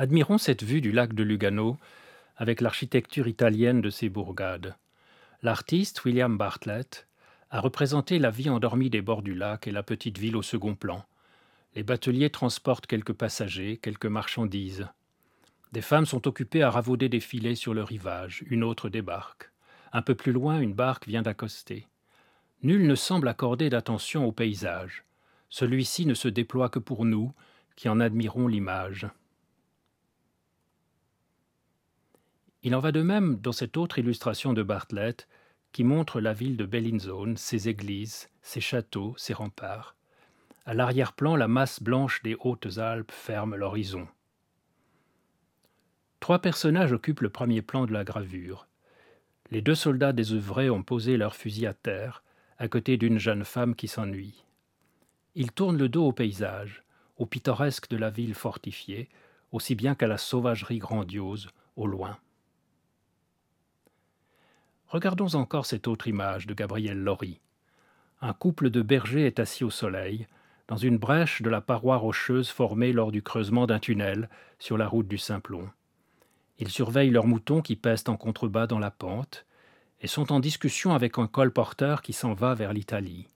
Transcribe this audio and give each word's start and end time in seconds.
Admirons 0.00 0.38
cette 0.38 0.62
vue 0.62 0.80
du 0.80 0.92
lac 0.92 1.12
de 1.12 1.24
Lugano 1.24 1.76
avec 2.36 2.60
l'architecture 2.60 3.26
italienne 3.26 3.80
de 3.80 3.90
ses 3.90 4.08
bourgades. 4.08 4.76
L'artiste 5.42 6.04
William 6.04 6.38
Bartlett 6.38 7.08
a 7.50 7.60
représenté 7.60 8.20
la 8.20 8.30
vie 8.30 8.48
endormie 8.48 8.90
des 8.90 9.02
bords 9.02 9.22
du 9.22 9.34
lac 9.34 9.66
et 9.66 9.72
la 9.72 9.82
petite 9.82 10.16
ville 10.16 10.36
au 10.36 10.42
second 10.42 10.76
plan. 10.76 11.04
Les 11.74 11.82
bateliers 11.82 12.30
transportent 12.30 12.86
quelques 12.86 13.12
passagers, 13.12 13.76
quelques 13.82 14.06
marchandises. 14.06 14.86
Des 15.72 15.82
femmes 15.82 16.06
sont 16.06 16.28
occupées 16.28 16.62
à 16.62 16.70
ravauder 16.70 17.08
des 17.08 17.18
filets 17.18 17.56
sur 17.56 17.74
le 17.74 17.82
rivage, 17.82 18.44
une 18.46 18.62
autre 18.62 18.88
débarque. 18.88 19.50
Un 19.92 20.02
peu 20.02 20.14
plus 20.14 20.30
loin, 20.30 20.60
une 20.60 20.74
barque 20.74 21.08
vient 21.08 21.22
d'accoster. 21.22 21.88
Nul 22.62 22.86
ne 22.86 22.94
semble 22.94 23.26
accorder 23.26 23.68
d'attention 23.68 24.26
au 24.26 24.30
paysage. 24.30 25.02
Celui-ci 25.50 26.06
ne 26.06 26.14
se 26.14 26.28
déploie 26.28 26.68
que 26.68 26.78
pour 26.78 27.04
nous, 27.04 27.32
qui 27.74 27.88
en 27.88 27.98
admirons 27.98 28.46
l'image. 28.46 29.08
Il 32.62 32.74
en 32.74 32.80
va 32.80 32.92
de 32.92 33.02
même 33.02 33.36
dans 33.36 33.52
cette 33.52 33.76
autre 33.76 33.98
illustration 33.98 34.52
de 34.52 34.62
Bartlett 34.62 35.28
qui 35.72 35.84
montre 35.84 36.20
la 36.20 36.32
ville 36.32 36.56
de 36.56 36.64
Bellinzone, 36.64 37.36
ses 37.36 37.68
églises, 37.68 38.28
ses 38.42 38.60
châteaux, 38.60 39.14
ses 39.16 39.34
remparts. 39.34 39.94
À 40.66 40.74
l'arrière-plan, 40.74 41.36
la 41.36 41.48
masse 41.48 41.82
blanche 41.82 42.22
des 42.22 42.36
Hautes-Alpes 42.40 43.12
ferme 43.12 43.54
l'horizon. 43.54 44.08
Trois 46.20 46.40
personnages 46.40 46.92
occupent 46.92 47.20
le 47.20 47.30
premier 47.30 47.62
plan 47.62 47.86
de 47.86 47.92
la 47.92 48.04
gravure. 48.04 48.66
Les 49.50 49.62
deux 49.62 49.74
soldats 49.74 50.12
désœuvrés 50.12 50.68
ont 50.68 50.82
posé 50.82 51.16
leurs 51.16 51.36
fusils 51.36 51.66
à 51.66 51.74
terre, 51.74 52.22
à 52.58 52.68
côté 52.68 52.96
d'une 52.96 53.18
jeune 53.18 53.44
femme 53.44 53.74
qui 53.74 53.88
s'ennuie. 53.88 54.44
Ils 55.34 55.52
tournent 55.52 55.78
le 55.78 55.88
dos 55.88 56.08
au 56.08 56.12
paysage, 56.12 56.82
au 57.16 57.24
pittoresque 57.24 57.88
de 57.88 57.96
la 57.96 58.10
ville 58.10 58.34
fortifiée, 58.34 59.08
aussi 59.52 59.74
bien 59.74 59.94
qu'à 59.94 60.08
la 60.08 60.18
sauvagerie 60.18 60.78
grandiose, 60.78 61.48
au 61.76 61.86
loin. 61.86 62.18
Regardons 64.88 65.34
encore 65.34 65.66
cette 65.66 65.86
autre 65.86 66.08
image 66.08 66.46
de 66.46 66.54
Gabriel 66.54 66.98
Lori. 66.98 67.40
Un 68.22 68.32
couple 68.32 68.70
de 68.70 68.80
bergers 68.80 69.26
est 69.26 69.38
assis 69.38 69.62
au 69.62 69.70
soleil, 69.70 70.26
dans 70.66 70.78
une 70.78 70.96
brèche 70.96 71.42
de 71.42 71.50
la 71.50 71.60
paroi 71.60 71.96
rocheuse 71.98 72.48
formée 72.48 72.92
lors 72.92 73.12
du 73.12 73.22
creusement 73.22 73.66
d'un 73.66 73.78
tunnel 73.78 74.30
sur 74.58 74.78
la 74.78 74.88
route 74.88 75.06
du 75.06 75.18
Simplon. 75.18 75.68
Ils 76.58 76.70
surveillent 76.70 77.10
leurs 77.10 77.26
moutons 77.26 77.60
qui 77.60 77.76
pèsent 77.76 78.08
en 78.08 78.16
contrebas 78.16 78.66
dans 78.66 78.78
la 78.78 78.90
pente 78.90 79.44
et 80.00 80.06
sont 80.06 80.32
en 80.32 80.40
discussion 80.40 80.94
avec 80.94 81.18
un 81.18 81.26
colporteur 81.26 82.00
qui 82.00 82.14
s'en 82.14 82.32
va 82.32 82.54
vers 82.54 82.72
l'Italie. 82.72 83.28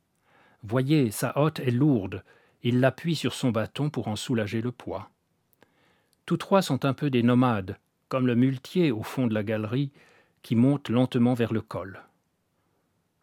Voyez, 0.62 1.10
sa 1.10 1.38
hotte 1.38 1.60
est 1.60 1.70
lourde, 1.70 2.24
il 2.62 2.80
l'appuie 2.80 3.16
sur 3.16 3.34
son 3.34 3.50
bâton 3.50 3.90
pour 3.90 4.08
en 4.08 4.16
soulager 4.16 4.62
le 4.62 4.72
poids. 4.72 5.10
Tous 6.24 6.38
trois 6.38 6.62
sont 6.62 6.86
un 6.86 6.94
peu 6.94 7.10
des 7.10 7.22
nomades, 7.22 7.76
comme 8.08 8.26
le 8.26 8.36
muletier 8.36 8.90
au 8.90 9.02
fond 9.02 9.26
de 9.26 9.34
la 9.34 9.42
galerie 9.42 9.92
qui 10.42 10.56
monte 10.56 10.88
lentement 10.88 11.34
vers 11.34 11.52
le 11.52 11.60
col. 11.60 12.02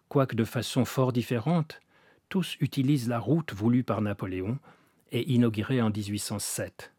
Quoique 0.07 0.35
de 0.35 0.45
façon 0.45 0.85
fort 0.85 1.13
différente, 1.13 1.79
tous 2.29 2.57
utilisent 2.59 3.09
la 3.09 3.19
route 3.19 3.53
voulue 3.53 3.83
par 3.83 4.01
Napoléon 4.01 4.59
et 5.11 5.31
inaugurée 5.31 5.81
en 5.81 5.89
1807. 5.89 6.93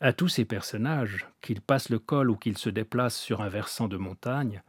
À 0.00 0.12
tous 0.12 0.28
ces 0.28 0.44
personnages, 0.44 1.26
qu'ils 1.40 1.60
passent 1.60 1.90
le 1.90 1.98
col 1.98 2.30
ou 2.30 2.36
qu'ils 2.36 2.58
se 2.58 2.70
déplacent 2.70 3.18
sur 3.18 3.42
un 3.42 3.48
versant 3.48 3.88
de 3.88 3.96
montagne, 3.96 4.62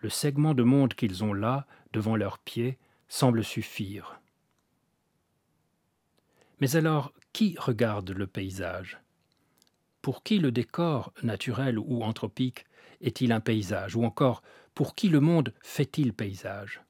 le 0.00 0.08
segment 0.08 0.54
de 0.54 0.62
monde 0.62 0.94
qu'ils 0.94 1.22
ont 1.24 1.32
là, 1.32 1.66
devant 1.92 2.16
leurs 2.16 2.38
pieds, 2.38 2.78
semble 3.08 3.44
suffire. 3.44 4.20
Mais 6.60 6.76
alors, 6.76 7.12
qui 7.32 7.56
regarde 7.58 8.10
le 8.10 8.26
paysage? 8.26 9.00
Pour 10.00 10.22
qui 10.22 10.38
le 10.38 10.50
décor, 10.50 11.12
naturel 11.22 11.78
ou 11.78 12.02
anthropique, 12.02 12.64
est-il 13.02 13.32
un 13.32 13.40
paysage? 13.40 13.96
Ou 13.96 14.04
encore, 14.04 14.42
pour 14.74 14.94
qui 14.94 15.08
le 15.08 15.20
monde 15.20 15.52
fait-il 15.60 16.12
paysage? 16.14 16.80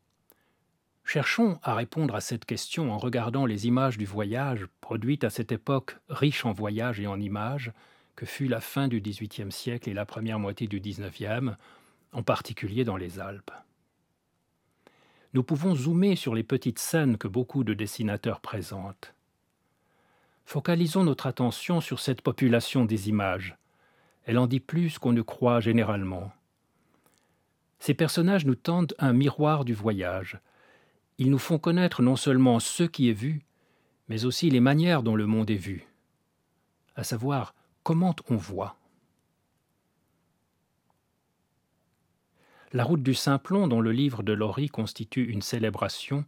Cherchons 1.04 1.58
à 1.62 1.74
répondre 1.74 2.14
à 2.14 2.20
cette 2.20 2.44
question 2.44 2.92
en 2.92 2.98
regardant 2.98 3.44
les 3.44 3.66
images 3.66 3.98
du 3.98 4.06
voyage 4.06 4.66
produites 4.80 5.24
à 5.24 5.30
cette 5.30 5.52
époque 5.52 5.96
riche 6.08 6.44
en 6.44 6.52
voyages 6.52 7.00
et 7.00 7.06
en 7.06 7.20
images, 7.20 7.72
que 8.14 8.26
fut 8.26 8.46
la 8.46 8.60
fin 8.60 8.88
du 8.88 9.00
XVIIIe 9.00 9.50
siècle 9.50 9.88
et 9.90 9.94
la 9.94 10.06
première 10.06 10.38
moitié 10.38 10.68
du 10.68 10.80
XIXe, 10.80 11.56
en 12.12 12.22
particulier 12.22 12.84
dans 12.84 12.96
les 12.96 13.18
Alpes. 13.18 13.50
Nous 15.34 15.42
pouvons 15.42 15.74
zoomer 15.74 16.14
sur 16.14 16.34
les 16.34 16.42
petites 16.42 16.78
scènes 16.78 17.16
que 17.16 17.28
beaucoup 17.28 17.64
de 17.64 17.72
dessinateurs 17.72 18.40
présentent. 18.40 19.14
Focalisons 20.44 21.04
notre 21.04 21.26
attention 21.26 21.80
sur 21.80 22.00
cette 22.00 22.20
population 22.20 22.84
des 22.84 23.08
images, 23.08 23.56
elle 24.24 24.38
en 24.38 24.46
dit 24.46 24.60
plus 24.60 24.98
qu'on 24.98 25.12
ne 25.12 25.22
croit 25.22 25.60
généralement. 25.60 26.32
Ces 27.78 27.94
personnages 27.94 28.46
nous 28.46 28.54
tendent 28.54 28.94
un 28.98 29.12
miroir 29.12 29.64
du 29.64 29.74
voyage. 29.74 30.38
Ils 31.18 31.30
nous 31.30 31.38
font 31.38 31.58
connaître 31.58 32.02
non 32.02 32.16
seulement 32.16 32.60
ce 32.60 32.84
qui 32.84 33.08
est 33.08 33.14
vu, 33.14 33.42
mais 34.08 34.24
aussi 34.24 34.50
les 34.50 34.60
manières 34.60 35.02
dont 35.02 35.16
le 35.16 35.26
monde 35.26 35.50
est 35.50 35.56
vu, 35.56 35.86
à 36.96 37.04
savoir 37.04 37.54
comment 37.82 38.14
on 38.28 38.36
voit. 38.36 38.76
La 42.72 42.84
route 42.84 43.02
du 43.02 43.14
Simplon, 43.14 43.68
dont 43.68 43.80
le 43.80 43.92
livre 43.92 44.22
de 44.22 44.32
Laurie 44.32 44.68
constitue 44.68 45.24
une 45.28 45.42
célébration, 45.42 46.24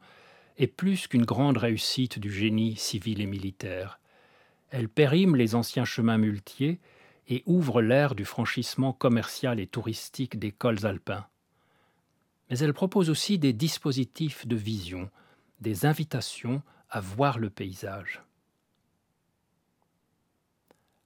est 0.59 0.67
plus 0.67 1.07
qu'une 1.07 1.25
grande 1.25 1.57
réussite 1.57 2.19
du 2.19 2.31
génie 2.31 2.77
civil 2.77 3.21
et 3.21 3.27
militaire. 3.27 3.99
Elle 4.71 4.89
périme 4.89 5.37
les 5.37 5.55
anciens 5.55 5.85
chemins 5.85 6.19
muletiers 6.19 6.81
et 7.29 7.43
ouvre 7.47 7.83
l'ère 7.83 8.15
du 8.15 8.25
franchissement 8.25 8.93
commercial 8.93 9.61
et 9.61 9.67
touristique 9.67 10.39
des 10.39 10.53
cols 10.53 10.87
alpins. 10.87 11.27
Mais 12.51 12.59
elle 12.59 12.75
propose 12.75 13.11
aussi 13.11 13.39
des 13.39 13.53
dispositifs 13.53 14.47
de 14.47 14.57
vision, 14.57 15.11
des 15.61 15.87
invitations 15.87 16.63
à 16.91 17.01
voir 17.01 17.39
le 17.39 17.51
paysage. 17.51 18.23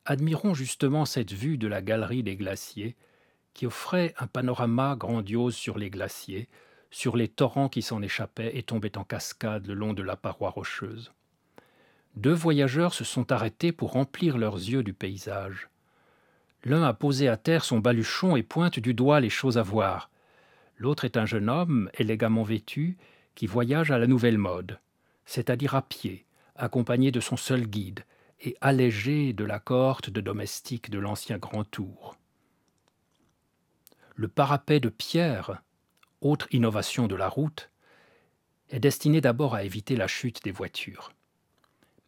Admirons 0.05 0.55
justement 0.55 1.05
cette 1.05 1.33
vue 1.33 1.59
de 1.59 1.69
la 1.69 1.83
galerie 1.83 2.23
des 2.23 2.37
glaciers 2.37 2.97
qui 3.55 3.67
offrait 3.67 4.15
un 4.19 4.27
panorama 4.27 4.97
grandiose 4.97 5.55
sur 5.55 5.79
les 5.79 5.91
glaciers, 5.91 6.49
sur 6.91 7.17
les 7.17 7.29
torrents 7.29 7.69
qui 7.69 7.83
s'en 7.83 8.03
échappaient 8.03 8.57
et 8.57 8.63
tombaient 8.63 8.97
en 8.97 9.05
cascade 9.05 9.67
le 9.67 9.75
long 9.75 9.93
de 9.93 10.03
la 10.03 10.17
paroi 10.17 10.51
rocheuse. 10.51 11.13
Deux 12.15 12.33
voyageurs 12.33 12.95
se 12.95 13.05
sont 13.05 13.31
arrêtés 13.33 13.73
pour 13.73 13.93
remplir 13.93 14.39
leurs 14.39 14.57
yeux 14.57 14.83
du 14.83 14.93
paysage. 14.93 15.69
L'un 16.69 16.83
a 16.83 16.93
posé 16.93 17.29
à 17.29 17.39
terre 17.39 17.65
son 17.65 17.79
baluchon 17.79 18.37
et 18.37 18.43
pointe 18.43 18.79
du 18.79 18.93
doigt 18.93 19.21
les 19.21 19.31
choses 19.31 19.57
à 19.57 19.63
voir. 19.63 20.11
L'autre 20.77 21.07
est 21.07 21.17
un 21.17 21.25
jeune 21.25 21.49
homme, 21.49 21.89
élégamment 21.95 22.43
vêtu, 22.43 22.99
qui 23.35 23.47
voyage 23.47 23.91
à 23.91 23.97
la 23.97 24.07
nouvelle 24.07 24.37
mode, 24.37 24.79
c'est-à-dire 25.25 25.75
à 25.75 25.81
pied, 25.81 26.27
accompagné 26.57 27.11
de 27.11 27.21
son 27.21 27.39
seul 27.39 27.67
guide, 27.67 28.05
et 28.43 28.55
allégé 28.61 29.33
de 29.33 29.47
la 29.47 29.61
cohorte 29.61 30.11
de 30.11 30.21
domestiques 30.21 30.91
de 30.91 30.99
l'ancien 30.99 31.39
Grand 31.39 31.65
Tour. 31.65 32.19
Le 34.15 34.29
parapet 34.29 34.79
de 34.79 34.91
pierre, 34.91 35.63
autre 36.21 36.49
innovation 36.51 37.07
de 37.07 37.17
la 37.17 37.31
route, 37.31 37.71
est 38.69 38.79
destiné 38.79 39.23
d'abord 39.23 39.55
à 39.55 39.65
éviter 39.65 39.97
la 39.97 40.07
chute 40.07 40.45
des 40.45 40.53
voitures. 40.53 41.13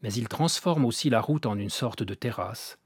Mais 0.03 0.13
il 0.13 0.29
transforme 0.29 0.85
aussi 0.85 1.09
la 1.09 1.23
route 1.23 1.47
en 1.47 1.57
une 1.57 1.71
sorte 1.71 2.03
de 2.03 2.13
terrasse, 2.13 2.79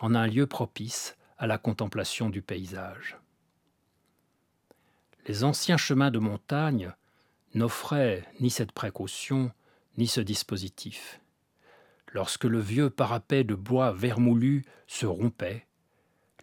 en 0.00 0.14
un 0.14 0.26
lieu 0.26 0.46
propice 0.46 1.17
à 1.38 1.46
la 1.46 1.58
contemplation 1.58 2.30
du 2.30 2.42
paysage. 2.42 3.16
Les 5.26 5.44
anciens 5.44 5.76
chemins 5.76 6.10
de 6.10 6.18
montagne 6.18 6.92
n'offraient 7.54 8.24
ni 8.40 8.50
cette 8.50 8.72
précaution 8.72 9.50
ni 9.96 10.06
ce 10.06 10.20
dispositif. 10.20 11.20
Lorsque 12.12 12.44
le 12.44 12.60
vieux 12.60 12.90
parapet 12.90 13.44
de 13.44 13.54
bois 13.54 13.92
vermoulu 13.92 14.64
se 14.86 15.06
rompait, 15.06 15.66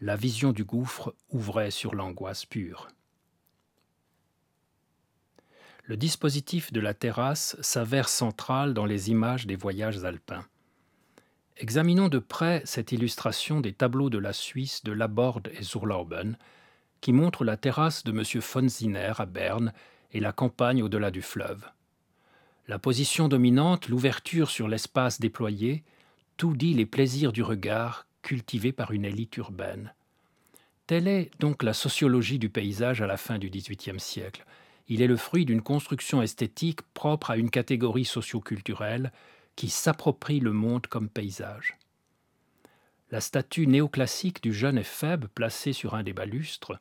la 0.01 0.15
vision 0.15 0.51
du 0.51 0.63
gouffre 0.63 1.15
ouvrait 1.29 1.71
sur 1.71 1.95
l'angoisse 1.95 2.45
pure. 2.45 2.89
Le 5.83 5.97
dispositif 5.97 6.73
de 6.73 6.79
la 6.79 6.93
terrasse 6.93 7.55
s'avère 7.61 8.09
central 8.09 8.73
dans 8.73 8.85
les 8.85 9.09
images 9.09 9.45
des 9.45 9.55
voyages 9.55 10.03
alpins. 10.03 10.45
Examinons 11.57 12.09
de 12.09 12.19
près 12.19 12.61
cette 12.65 12.91
illustration 12.91 13.61
des 13.61 13.71
tableaux 13.71 14.09
de 14.09 14.17
la 14.17 14.33
Suisse 14.33 14.83
de 14.83 14.91
Laborde 14.91 15.51
et 15.57 15.63
Zurlauben, 15.63 16.37
qui 16.99 17.13
montre 17.13 17.45
la 17.45 17.55
terrasse 17.55 18.03
de 18.03 18.11
M. 18.11 18.23
von 18.41 18.67
Zinner 18.67 19.13
à 19.17 19.25
Berne 19.25 19.71
et 20.11 20.19
la 20.19 20.33
campagne 20.33 20.83
au-delà 20.83 21.11
du 21.11 21.21
fleuve. 21.21 21.65
La 22.67 22.77
position 22.77 23.29
dominante, 23.29 23.87
l'ouverture 23.87 24.49
sur 24.49 24.67
l'espace 24.67 25.21
déployé, 25.21 25.83
tout 26.35 26.55
dit 26.57 26.73
les 26.73 26.85
plaisirs 26.85 27.31
du 27.31 27.41
regard 27.41 28.05
cultivés 28.21 28.73
par 28.73 28.91
une 28.91 29.05
élite 29.05 29.37
urbaine. 29.37 29.93
Telle 30.87 31.07
est 31.07 31.31
donc 31.39 31.63
la 31.63 31.73
sociologie 31.73 32.39
du 32.39 32.49
paysage 32.49 33.01
à 33.01 33.07
la 33.07 33.17
fin 33.17 33.37
du 33.37 33.49
XVIIIe 33.49 33.99
siècle. 33.99 34.45
Il 34.89 35.01
est 35.01 35.07
le 35.07 35.15
fruit 35.15 35.45
d'une 35.45 35.61
construction 35.61 36.21
esthétique 36.21 36.81
propre 36.93 37.31
à 37.31 37.37
une 37.37 37.49
catégorie 37.49 38.05
socioculturelle 38.05 39.11
qui 39.55 39.69
s'approprie 39.69 40.39
le 40.39 40.51
monde 40.51 40.87
comme 40.87 41.09
paysage. 41.09 41.77
La 43.11 43.21
statue 43.21 43.67
néoclassique 43.67 44.41
du 44.41 44.53
jeune 44.53 44.77
Éphèbe 44.77 45.27
placée 45.27 45.73
sur 45.73 45.95
un 45.95 46.03
des 46.03 46.13
balustres 46.13 46.73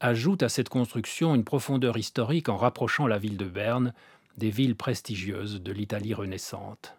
ajoute 0.00 0.42
à 0.42 0.48
cette 0.48 0.68
construction 0.68 1.34
une 1.34 1.44
profondeur 1.44 1.96
historique 1.96 2.48
en 2.48 2.56
rapprochant 2.56 3.06
la 3.06 3.18
ville 3.18 3.36
de 3.36 3.44
Berne 3.44 3.92
des 4.36 4.50
villes 4.50 4.76
prestigieuses 4.76 5.60
de 5.60 5.72
l'Italie 5.72 6.14
renaissante. 6.14 6.94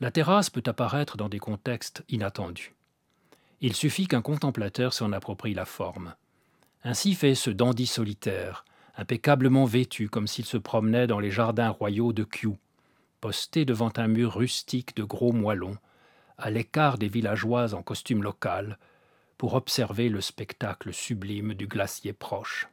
La 0.00 0.10
terrasse 0.10 0.50
peut 0.50 0.64
apparaître 0.66 1.16
dans 1.16 1.28
des 1.28 1.38
contextes 1.38 2.04
inattendus. 2.08 2.74
Il 3.60 3.74
suffit 3.74 4.08
qu'un 4.08 4.20
contemplateur 4.20 4.92
s'en 4.92 5.12
approprie 5.12 5.54
la 5.54 5.64
forme. 5.64 6.14
Ainsi 6.84 7.14
fait 7.14 7.34
ce 7.34 7.50
dandy 7.50 7.86
solitaire, 7.86 8.64
impeccablement 8.96 9.64
vêtu 9.64 10.08
comme 10.08 10.26
s'il 10.26 10.44
se 10.44 10.58
promenait 10.58 11.06
dans 11.06 11.20
les 11.20 11.30
jardins 11.30 11.70
royaux 11.70 12.12
de 12.12 12.24
Kew, 12.24 12.58
posté 13.20 13.64
devant 13.64 13.92
un 13.96 14.08
mur 14.08 14.34
rustique 14.34 14.96
de 14.96 15.04
gros 15.04 15.32
moellons, 15.32 15.78
à 16.38 16.50
l'écart 16.50 16.98
des 16.98 17.08
villageois 17.08 17.74
en 17.74 17.82
costume 17.82 18.22
local, 18.22 18.78
pour 19.38 19.54
observer 19.54 20.08
le 20.08 20.20
spectacle 20.20 20.92
sublime 20.92 21.54
du 21.54 21.66
glacier 21.66 22.12
proche. 22.12 22.68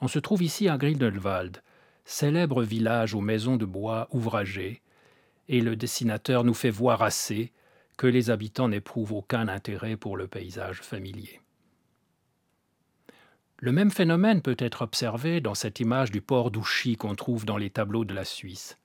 On 0.00 0.08
se 0.08 0.18
trouve 0.18 0.42
ici 0.42 0.68
à 0.68 0.76
Grindelwald, 0.76 1.62
célèbre 2.04 2.62
village 2.62 3.14
aux 3.14 3.20
maisons 3.20 3.56
de 3.56 3.64
bois 3.64 4.08
ouvragées, 4.10 4.82
et 5.48 5.60
le 5.60 5.76
dessinateur 5.76 6.44
nous 6.44 6.54
fait 6.54 6.70
voir 6.70 7.02
assez 7.02 7.52
que 7.96 8.06
les 8.06 8.30
habitants 8.30 8.68
n'éprouvent 8.68 9.12
aucun 9.12 9.48
intérêt 9.48 9.96
pour 9.96 10.16
le 10.16 10.26
paysage 10.26 10.80
familier. 10.80 11.40
Le 13.58 13.72
même 13.72 13.90
phénomène 13.90 14.42
peut 14.42 14.56
être 14.58 14.82
observé 14.82 15.40
dans 15.40 15.54
cette 15.54 15.80
image 15.80 16.10
du 16.10 16.20
port 16.20 16.50
d'Ouchy 16.50 16.96
qu'on 16.96 17.14
trouve 17.14 17.46
dans 17.46 17.56
les 17.56 17.70
tableaux 17.70 18.04
de 18.04 18.14
la 18.14 18.24
Suisse. 18.24 18.76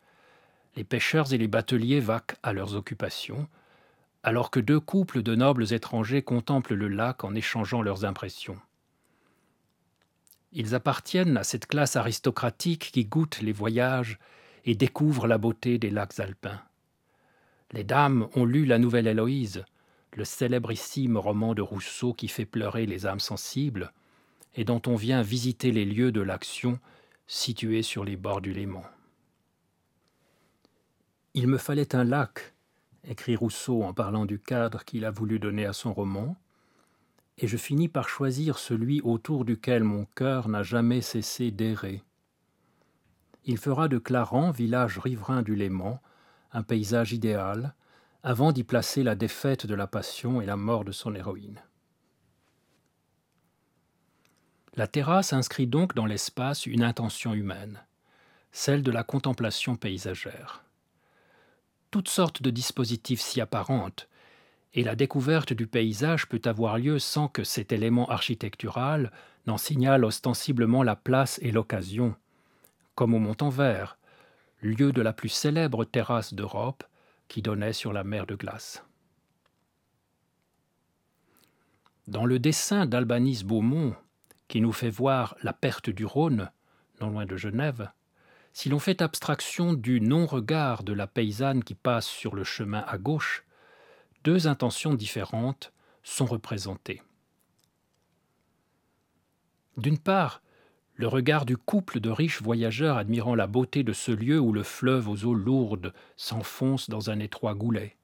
Les 0.79 0.85
pêcheurs 0.85 1.33
et 1.33 1.37
les 1.37 1.49
bateliers 1.49 1.99
vaquent 1.99 2.37
à 2.41 2.53
leurs 2.53 2.73
occupations, 2.73 3.49
alors 4.23 4.49
que 4.49 4.61
deux 4.61 4.79
couples 4.79 5.23
de 5.23 5.35
nobles 5.35 5.73
étrangers 5.73 6.21
contemplent 6.21 6.73
le 6.73 6.87
lac 6.87 7.25
en 7.25 7.35
échangeant 7.35 7.81
leurs 7.81 8.05
impressions. 8.05 8.57
Ils 10.53 10.75
appartiennent 10.75 11.35
à 11.35 11.43
cette 11.43 11.65
classe 11.65 11.97
aristocratique 11.97 12.91
qui 12.93 13.03
goûte 13.03 13.41
les 13.41 13.51
voyages 13.51 14.19
et 14.63 14.73
découvre 14.73 15.27
la 15.27 15.37
beauté 15.37 15.79
des 15.79 15.89
lacs 15.89 16.17
alpins. 16.17 16.61
Les 17.73 17.83
dames 17.83 18.29
ont 18.33 18.45
lu 18.45 18.63
La 18.63 18.79
Nouvelle 18.79 19.07
Héloïse, 19.07 19.65
le 20.13 20.23
célébrissime 20.23 21.17
roman 21.17 21.55
de 21.55 21.61
Rousseau 21.61 22.13
qui 22.13 22.29
fait 22.29 22.45
pleurer 22.45 22.85
les 22.85 23.05
âmes 23.05 23.19
sensibles 23.19 23.91
et 24.55 24.63
dont 24.63 24.81
on 24.87 24.95
vient 24.95 25.23
visiter 25.23 25.73
les 25.73 25.83
lieux 25.83 26.13
de 26.13 26.21
l'action 26.21 26.79
situés 27.27 27.83
sur 27.83 28.05
les 28.05 28.15
bords 28.15 28.39
du 28.39 28.53
Léman. 28.53 28.85
Il 31.41 31.47
me 31.47 31.57
fallait 31.57 31.95
un 31.95 32.03
lac, 32.03 32.53
écrit 33.05 33.37
Rousseau 33.37 33.83
en 33.83 33.93
parlant 33.93 34.25
du 34.25 34.39
cadre 34.39 34.83
qu'il 34.83 35.05
a 35.05 35.09
voulu 35.09 35.39
donner 35.39 35.65
à 35.65 35.71
son 35.71 35.93
roman, 35.93 36.35
et 37.37 37.47
je 37.47 37.55
finis 37.55 37.87
par 37.87 38.09
choisir 38.09 38.57
celui 38.59 38.99
autour 38.99 39.45
duquel 39.45 39.85
mon 39.85 40.03
cœur 40.03 40.49
n'a 40.49 40.63
jamais 40.63 40.99
cessé 40.99 41.49
d'errer. 41.51 42.03
Il 43.45 43.57
fera 43.57 43.87
de 43.87 43.97
Clarens, 43.97 44.51
village 44.51 44.97
riverain 44.99 45.41
du 45.41 45.55
Léman, 45.55 46.01
un 46.51 46.61
paysage 46.61 47.13
idéal, 47.13 47.73
avant 48.21 48.51
d'y 48.51 48.65
placer 48.65 49.01
la 49.01 49.15
défaite 49.15 49.65
de 49.65 49.75
la 49.75 49.87
passion 49.87 50.41
et 50.41 50.45
la 50.45 50.57
mort 50.57 50.83
de 50.83 50.91
son 50.91 51.15
héroïne. 51.15 51.61
La 54.75 54.87
terrasse 54.87 55.31
inscrit 55.31 55.67
donc 55.67 55.95
dans 55.95 56.05
l'espace 56.05 56.65
une 56.65 56.83
intention 56.83 57.33
humaine, 57.33 57.81
celle 58.51 58.83
de 58.83 58.91
la 58.91 59.05
contemplation 59.05 59.77
paysagère. 59.77 60.65
Toutes 61.91 62.09
sortes 62.09 62.41
de 62.43 62.51
dispositifs 62.51 63.21
s'y 63.21 63.41
apparentent, 63.41 64.07
et 64.73 64.83
la 64.83 64.95
découverte 64.95 65.53
du 65.53 65.65
paysage 65.65 66.27
peut 66.27 66.41
avoir 66.45 66.77
lieu 66.77 66.99
sans 66.99 67.27
que 67.27 67.43
cet 67.43 67.71
élément 67.71 68.07
architectural 68.09 69.11
n'en 69.47 69.57
signale 69.57 70.05
ostensiblement 70.05 70.83
la 70.83 70.95
place 70.95 71.39
et 71.41 71.51
l'occasion, 71.51 72.15
comme 72.93 73.15
au 73.15 73.19
Montanvert, 73.19 73.97
lieu 74.61 74.91
de 74.91 75.01
la 75.01 75.13
plus 75.13 75.29
célèbre 75.29 75.85
terrasse 75.85 76.33
d'Europe 76.33 76.83
qui 77.27 77.41
donnait 77.41 77.73
sur 77.73 77.93
la 77.93 78.03
mer 78.03 78.27
de 78.27 78.35
glace. 78.35 78.83
Dans 82.07 82.25
le 82.25 82.39
dessin 82.39 82.85
d'Albanise 82.85 83.43
Beaumont, 83.43 83.95
qui 84.47 84.61
nous 84.61 84.73
fait 84.73 84.89
voir 84.89 85.35
la 85.43 85.53
perte 85.53 85.89
du 85.89 86.05
Rhône, 86.05 86.51
non 87.01 87.09
loin 87.09 87.25
de 87.25 87.37
Genève, 87.37 87.91
si 88.53 88.69
l'on 88.69 88.79
fait 88.79 89.01
abstraction 89.01 89.73
du 89.73 90.01
non-regard 90.01 90.83
de 90.83 90.93
la 90.93 91.07
paysanne 91.07 91.63
qui 91.63 91.75
passe 91.75 92.07
sur 92.07 92.35
le 92.35 92.43
chemin 92.43 92.83
à 92.87 92.97
gauche, 92.97 93.45
deux 94.23 94.47
intentions 94.47 94.93
différentes 94.93 95.71
sont 96.03 96.25
représentées. 96.25 97.01
D'une 99.77 99.97
part, 99.97 100.41
le 100.95 101.07
regard 101.07 101.45
du 101.45 101.55
couple 101.55 102.01
de 102.01 102.09
riches 102.09 102.41
voyageurs 102.41 102.97
admirant 102.97 103.35
la 103.35 103.47
beauté 103.47 103.83
de 103.83 103.93
ce 103.93 104.11
lieu 104.11 104.39
où 104.39 104.51
le 104.51 104.63
fleuve 104.63 105.07
aux 105.07 105.23
eaux 105.23 105.33
lourdes 105.33 105.93
s'enfonce 106.17 106.89
dans 106.89 107.09
un 107.09 107.19
étroit 107.19 107.55
goulet. 107.55 107.95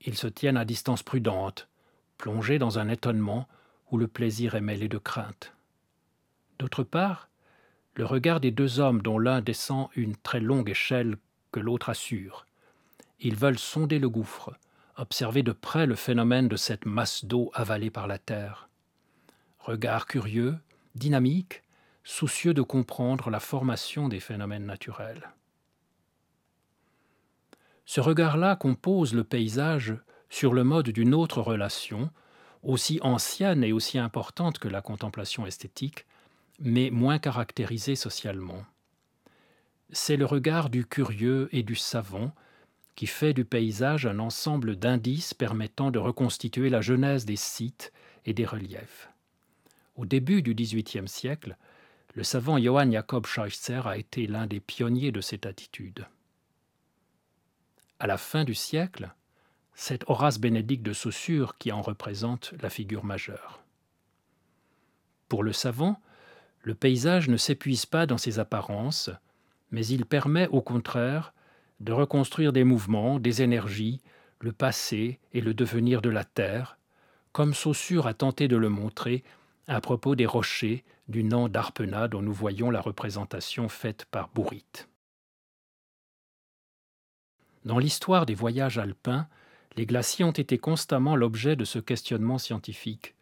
Ils 0.00 0.16
se 0.16 0.26
tiennent 0.26 0.56
à 0.56 0.64
distance 0.64 1.02
prudente, 1.02 1.68
plongés 2.16 2.58
dans 2.58 2.78
un 2.78 2.88
étonnement 2.88 3.46
où 3.90 3.98
le 3.98 4.08
plaisir 4.08 4.54
est 4.54 4.62
mêlé 4.62 4.88
de 4.88 4.96
crainte. 4.96 5.52
D'autre 6.58 6.84
part, 6.84 7.29
le 7.94 8.04
regard 8.04 8.40
des 8.40 8.50
deux 8.50 8.80
hommes 8.80 9.02
dont 9.02 9.18
l'un 9.18 9.40
descend 9.40 9.88
une 9.94 10.16
très 10.16 10.40
longue 10.40 10.70
échelle 10.70 11.16
que 11.52 11.60
l'autre 11.60 11.88
assure. 11.88 12.46
Ils 13.18 13.36
veulent 13.36 13.58
sonder 13.58 13.98
le 13.98 14.08
gouffre, 14.08 14.54
observer 14.96 15.42
de 15.42 15.52
près 15.52 15.86
le 15.86 15.96
phénomène 15.96 16.48
de 16.48 16.56
cette 16.56 16.86
masse 16.86 17.24
d'eau 17.24 17.50
avalée 17.54 17.90
par 17.90 18.06
la 18.06 18.18
terre. 18.18 18.68
Regard 19.58 20.06
curieux, 20.06 20.56
dynamique, 20.94 21.62
soucieux 22.04 22.54
de 22.54 22.62
comprendre 22.62 23.30
la 23.30 23.40
formation 23.40 24.08
des 24.08 24.20
phénomènes 24.20 24.66
naturels. 24.66 25.30
Ce 27.84 28.00
regard-là 28.00 28.56
compose 28.56 29.14
le 29.14 29.24
paysage 29.24 29.96
sur 30.28 30.54
le 30.54 30.64
mode 30.64 30.90
d'une 30.90 31.12
autre 31.12 31.42
relation, 31.42 32.10
aussi 32.62 33.00
ancienne 33.02 33.64
et 33.64 33.72
aussi 33.72 33.98
importante 33.98 34.58
que 34.58 34.68
la 34.68 34.80
contemplation 34.80 35.44
esthétique, 35.44 36.06
mais 36.60 36.90
moins 36.90 37.18
caractérisée 37.18 37.96
socialement. 37.96 38.64
C'est 39.90 40.16
le 40.16 40.26
regard 40.26 40.70
du 40.70 40.84
curieux 40.84 41.48
et 41.52 41.62
du 41.62 41.74
savant 41.74 42.32
qui 42.94 43.06
fait 43.06 43.32
du 43.32 43.44
paysage 43.44 44.06
un 44.06 44.18
ensemble 44.18 44.76
d'indices 44.76 45.32
permettant 45.32 45.90
de 45.90 45.98
reconstituer 45.98 46.68
la 46.68 46.80
genèse 46.80 47.24
des 47.24 47.36
sites 47.36 47.92
et 48.26 48.34
des 48.34 48.44
reliefs. 48.44 49.08
Au 49.96 50.04
début 50.04 50.42
du 50.42 50.54
XVIIIe 50.54 51.08
siècle, 51.08 51.56
le 52.14 52.24
savant 52.24 52.58
Johann 52.58 52.92
Jakob 52.92 53.26
Scheuchzer 53.26 53.86
a 53.86 53.96
été 53.96 54.26
l'un 54.26 54.46
des 54.46 54.60
pionniers 54.60 55.12
de 55.12 55.20
cette 55.20 55.46
attitude. 55.46 56.06
À 57.98 58.06
la 58.06 58.16
fin 58.16 58.44
du 58.44 58.54
siècle, 58.54 59.14
c'est 59.74 60.08
Horace 60.08 60.38
Bénédicte 60.38 60.82
de 60.82 60.92
Saussure 60.92 61.56
qui 61.58 61.72
en 61.72 61.82
représente 61.82 62.52
la 62.60 62.70
figure 62.70 63.04
majeure. 63.04 63.62
Pour 65.28 65.42
le 65.42 65.52
savant, 65.52 66.00
le 66.62 66.74
paysage 66.74 67.28
ne 67.28 67.36
s'épuise 67.36 67.86
pas 67.86 68.06
dans 68.06 68.18
ses 68.18 68.38
apparences, 68.38 69.10
mais 69.70 69.86
il 69.86 70.04
permet 70.04 70.48
au 70.48 70.60
contraire 70.60 71.32
de 71.80 71.92
reconstruire 71.92 72.52
des 72.52 72.64
mouvements, 72.64 73.18
des 73.18 73.42
énergies, 73.42 74.00
le 74.40 74.52
passé 74.52 75.18
et 75.32 75.40
le 75.40 75.54
devenir 75.54 76.02
de 76.02 76.10
la 76.10 76.24
Terre, 76.24 76.78
comme 77.32 77.54
Saussure 77.54 78.06
a 78.06 78.14
tenté 78.14 78.48
de 78.48 78.56
le 78.56 78.68
montrer 78.68 79.22
à 79.66 79.80
propos 79.80 80.14
des 80.16 80.26
rochers 80.26 80.84
du 81.08 81.24
Nant 81.24 81.48
d'Arpenat 81.48 82.08
dont 82.08 82.22
nous 82.22 82.32
voyons 82.32 82.70
la 82.70 82.80
représentation 82.80 83.68
faite 83.68 84.06
par 84.10 84.28
Bourrit. 84.28 84.86
Dans 87.64 87.78
l'histoire 87.78 88.26
des 88.26 88.34
voyages 88.34 88.78
alpins, 88.78 89.28
les 89.76 89.86
glaciers 89.86 90.24
ont 90.24 90.32
été 90.32 90.58
constamment 90.58 91.14
l'objet 91.14 91.56
de 91.56 91.64
ce 91.64 91.78
questionnement 91.78 92.38
scientifique. 92.38 93.14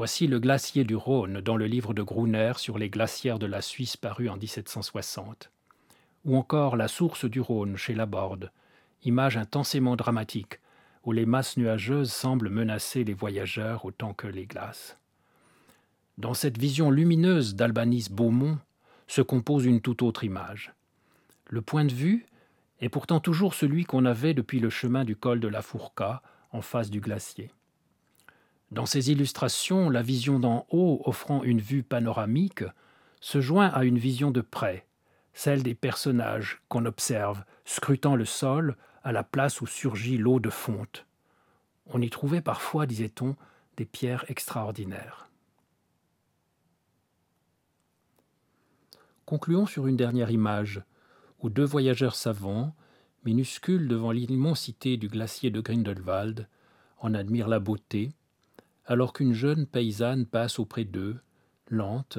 Voici 0.00 0.26
le 0.26 0.40
glacier 0.40 0.84
du 0.84 0.96
Rhône 0.96 1.42
dans 1.42 1.58
le 1.58 1.66
livre 1.66 1.92
de 1.92 2.00
Gruner 2.00 2.54
sur 2.56 2.78
les 2.78 2.88
glacières 2.88 3.38
de 3.38 3.44
la 3.44 3.60
Suisse 3.60 3.98
paru 3.98 4.30
en 4.30 4.38
1760. 4.38 5.50
Ou 6.24 6.38
encore 6.38 6.78
la 6.78 6.88
source 6.88 7.26
du 7.26 7.38
Rhône 7.38 7.76
chez 7.76 7.92
Laborde, 7.92 8.50
image 9.04 9.36
intensément 9.36 9.96
dramatique, 9.96 10.58
où 11.04 11.12
les 11.12 11.26
masses 11.26 11.58
nuageuses 11.58 12.10
semblent 12.10 12.48
menacer 12.48 13.04
les 13.04 13.12
voyageurs 13.12 13.84
autant 13.84 14.14
que 14.14 14.26
les 14.26 14.46
glaces. 14.46 14.96
Dans 16.16 16.32
cette 16.32 16.56
vision 16.56 16.90
lumineuse 16.90 17.54
d'Albanise 17.54 18.08
Beaumont 18.08 18.58
se 19.06 19.20
compose 19.20 19.66
une 19.66 19.82
toute 19.82 20.00
autre 20.00 20.24
image. 20.24 20.72
Le 21.50 21.60
point 21.60 21.84
de 21.84 21.92
vue 21.92 22.24
est 22.80 22.88
pourtant 22.88 23.20
toujours 23.20 23.52
celui 23.52 23.84
qu'on 23.84 24.06
avait 24.06 24.32
depuis 24.32 24.60
le 24.60 24.70
chemin 24.70 25.04
du 25.04 25.14
col 25.14 25.40
de 25.40 25.48
la 25.48 25.60
Fourca 25.60 26.22
en 26.52 26.62
face 26.62 26.88
du 26.88 27.00
glacier. 27.00 27.52
Dans 28.70 28.86
ces 28.86 29.10
illustrations, 29.10 29.90
la 29.90 30.02
vision 30.02 30.38
d'en 30.38 30.64
haut 30.70 31.02
offrant 31.04 31.42
une 31.42 31.60
vue 31.60 31.82
panoramique 31.82 32.64
se 33.20 33.40
joint 33.40 33.68
à 33.68 33.84
une 33.84 33.98
vision 33.98 34.30
de 34.30 34.40
près, 34.40 34.86
celle 35.34 35.62
des 35.62 35.74
personnages 35.74 36.60
qu'on 36.68 36.86
observe 36.86 37.44
scrutant 37.64 38.14
le 38.14 38.24
sol 38.24 38.76
à 39.02 39.12
la 39.12 39.24
place 39.24 39.60
où 39.60 39.66
surgit 39.66 40.18
l'eau 40.18 40.38
de 40.38 40.50
fonte. 40.50 41.06
On 41.86 42.00
y 42.00 42.10
trouvait 42.10 42.40
parfois, 42.40 42.86
disait-on, 42.86 43.34
des 43.76 43.84
pierres 43.84 44.24
extraordinaires. 44.28 45.28
Concluons 49.24 49.66
sur 49.66 49.86
une 49.86 49.96
dernière 49.96 50.30
image, 50.30 50.82
où 51.40 51.50
deux 51.50 51.64
voyageurs 51.64 52.14
savants, 52.14 52.74
minuscules 53.24 53.88
devant 53.88 54.12
l'immensité 54.12 54.96
du 54.96 55.08
glacier 55.08 55.50
de 55.50 55.60
Grindelwald, 55.60 56.48
en 56.98 57.14
admirent 57.14 57.48
la 57.48 57.60
beauté, 57.60 58.12
alors 58.90 59.12
qu'une 59.12 59.34
jeune 59.34 59.66
paysanne 59.66 60.26
passe 60.26 60.58
auprès 60.58 60.82
d'eux, 60.82 61.20
lente, 61.68 62.18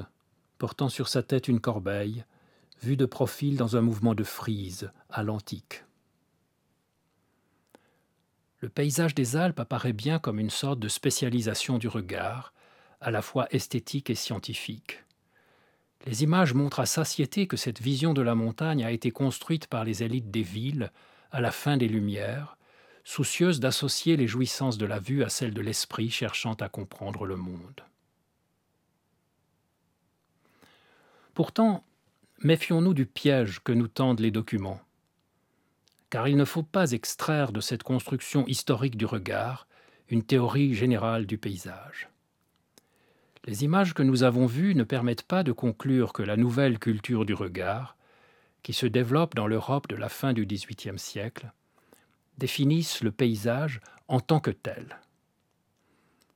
portant 0.57 0.87
sur 0.87 1.09
sa 1.09 1.21
tête 1.21 1.49
une 1.49 1.59
corbeille, 1.59 2.23
vue 2.81 2.95
de 2.95 3.05
profil 3.05 3.57
dans 3.57 3.75
un 3.75 3.81
mouvement 3.81 4.15
de 4.15 4.23
frise 4.23 4.89
à 5.09 5.21
l'antique. 5.21 5.83
Le 8.59 8.69
paysage 8.69 9.13
des 9.13 9.35
Alpes 9.35 9.59
apparaît 9.59 9.91
bien 9.91 10.17
comme 10.17 10.39
une 10.39 10.49
sorte 10.49 10.79
de 10.79 10.87
spécialisation 10.87 11.77
du 11.77 11.89
regard, 11.89 12.53
à 13.01 13.11
la 13.11 13.21
fois 13.21 13.47
esthétique 13.51 14.09
et 14.09 14.15
scientifique. 14.15 15.03
Les 16.05 16.23
images 16.23 16.53
montrent 16.53 16.79
à 16.79 16.85
satiété 16.85 17.47
que 17.47 17.57
cette 17.57 17.81
vision 17.81 18.13
de 18.13 18.21
la 18.21 18.33
montagne 18.33 18.85
a 18.85 18.91
été 18.91 19.11
construite 19.11 19.67
par 19.67 19.83
les 19.83 20.03
élites 20.03 20.31
des 20.31 20.41
villes 20.41 20.89
à 21.31 21.41
la 21.41 21.51
fin 21.51 21.75
des 21.75 21.89
Lumières, 21.89 22.55
soucieuses 23.03 23.59
d'associer 23.59 24.17
les 24.17 24.27
jouissances 24.27 24.77
de 24.77 24.85
la 24.85 24.99
vue 24.99 25.23
à 25.23 25.29
celles 25.29 25.53
de 25.53 25.61
l'esprit 25.61 26.09
cherchant 26.09 26.53
à 26.55 26.69
comprendre 26.69 27.25
le 27.25 27.35
monde. 27.35 27.83
Pourtant, 31.33 31.83
méfions-nous 32.39 32.93
du 32.93 33.05
piège 33.05 33.61
que 33.63 33.71
nous 33.71 33.87
tendent 33.87 34.19
les 34.19 34.31
documents, 34.31 34.81
car 36.09 36.27
il 36.27 36.35
ne 36.35 36.45
faut 36.45 36.63
pas 36.63 36.91
extraire 36.91 37.51
de 37.51 37.61
cette 37.61 37.83
construction 37.83 38.45
historique 38.47 38.97
du 38.97 39.05
regard 39.05 39.67
une 40.09 40.23
théorie 40.23 40.73
générale 40.73 41.25
du 41.25 41.37
paysage. 41.37 42.09
Les 43.45 43.63
images 43.63 43.93
que 43.93 44.03
nous 44.03 44.23
avons 44.23 44.45
vues 44.45 44.75
ne 44.75 44.83
permettent 44.83 45.23
pas 45.23 45.41
de 45.43 45.53
conclure 45.53 46.11
que 46.11 46.21
la 46.21 46.35
nouvelle 46.35 46.79
culture 46.79 47.25
du 47.25 47.33
regard, 47.33 47.95
qui 48.61 48.73
se 48.73 48.85
développe 48.85 49.35
dans 49.35 49.47
l'Europe 49.47 49.87
de 49.87 49.95
la 49.95 50.09
fin 50.09 50.33
du 50.33 50.45
XVIIIe 50.45 50.99
siècle, 50.99 51.51
définisse 52.41 53.01
le 53.01 53.11
paysage 53.11 53.79
en 54.09 54.19
tant 54.19 54.41
que 54.41 54.51
tel. 54.51 54.99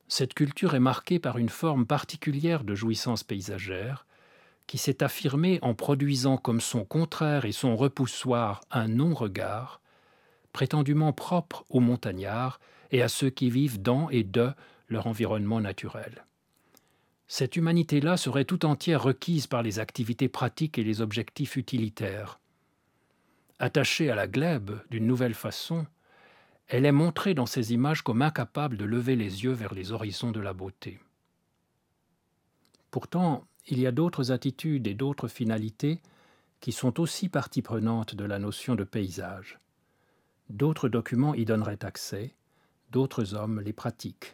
Cette 0.07 0.33
culture 0.33 0.73
est 0.73 0.79
marquée 0.79 1.19
par 1.19 1.37
une 1.37 1.49
forme 1.49 1.85
particulière 1.85 2.63
de 2.63 2.75
jouissance 2.75 3.23
paysagère, 3.23 4.05
qui 4.67 4.77
s'est 4.77 5.03
affirmée 5.03 5.59
en 5.61 5.73
produisant 5.73 6.37
comme 6.37 6.61
son 6.61 6.85
contraire 6.85 7.43
et 7.43 7.51
son 7.51 7.75
repoussoir 7.75 8.61
un 8.71 8.87
non-regard, 8.87 9.81
prétendument 10.53 11.11
propre 11.11 11.65
aux 11.69 11.81
montagnards 11.81 12.61
et 12.91 13.01
à 13.01 13.09
ceux 13.09 13.29
qui 13.29 13.49
vivent 13.49 13.81
dans 13.81 14.09
et 14.09 14.23
de 14.23 14.51
leur 14.87 15.07
environnement 15.07 15.59
naturel 15.59 16.25
cette 17.27 17.55
humanité-là 17.55 18.17
serait 18.17 18.45
tout 18.45 18.65
entière 18.65 19.01
requise 19.01 19.47
par 19.47 19.63
les 19.63 19.79
activités 19.79 20.29
pratiques 20.29 20.77
et 20.77 20.83
les 20.83 21.01
objectifs 21.01 21.55
utilitaires. 21.55 22.39
Attachée 23.59 24.09
à 24.11 24.15
la 24.15 24.27
glèbe 24.27 24.79
d'une 24.91 25.07
nouvelle 25.07 25.33
façon, 25.33 25.85
elle 26.67 26.85
est 26.85 26.91
montrée 26.91 27.33
dans 27.33 27.45
ces 27.45 27.73
images 27.73 28.01
comme 28.01 28.21
incapable 28.21 28.77
de 28.77 28.85
lever 28.85 29.15
les 29.15 29.43
yeux 29.43 29.51
vers 29.51 29.73
les 29.73 29.91
horizons 29.91 30.31
de 30.31 30.39
la 30.39 30.53
beauté. 30.53 30.99
Pourtant, 32.89 33.45
il 33.67 33.79
y 33.79 33.87
a 33.87 33.91
d'autres 33.91 34.31
attitudes 34.31 34.87
et 34.87 34.93
d'autres 34.93 35.27
finalités 35.27 36.01
qui 36.59 36.71
sont 36.71 36.99
aussi 36.99 37.29
partie 37.29 37.61
prenante 37.61 38.15
de 38.15 38.25
la 38.25 38.39
notion 38.39 38.75
de 38.75 38.83
paysage. 38.83 39.59
D'autres 40.49 40.89
documents 40.89 41.33
y 41.33 41.45
donneraient 41.45 41.83
accès, 41.83 42.35
d'autres 42.91 43.33
hommes 43.33 43.61
les 43.61 43.73
pratiquent. 43.73 44.33